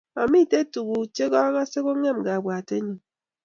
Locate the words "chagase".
1.15-1.77